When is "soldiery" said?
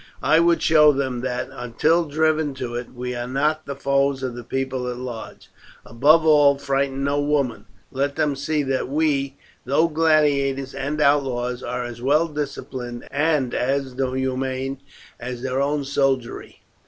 15.85-16.63